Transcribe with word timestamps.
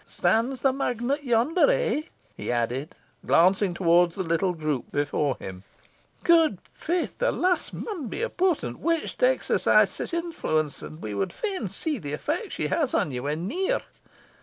Stands 0.07 0.63
the 0.63 0.73
magnet 0.73 1.23
yonder, 1.23 1.69
eh?" 1.69 2.01
he 2.35 2.51
added, 2.51 2.95
glancing 3.23 3.75
towards 3.75 4.15
the 4.15 4.23
little 4.23 4.53
group 4.55 4.91
before 4.91 5.35
them. 5.35 5.61
"Gude 6.23 6.57
faith! 6.73 7.19
the 7.19 7.31
lass 7.31 7.71
maun 7.71 8.07
be 8.07 8.23
a 8.23 8.29
potent 8.31 8.79
witch 8.79 9.15
to 9.17 9.29
exercise 9.29 9.91
sic 9.91 10.11
influence, 10.11 10.81
and 10.81 11.03
we 11.03 11.13
wad 11.13 11.31
fain 11.31 11.69
see 11.69 11.99
the 11.99 12.13
effect 12.13 12.53
she 12.53 12.65
has 12.69 12.95
on 12.95 13.11
you 13.11 13.21
when 13.21 13.47
near. 13.47 13.81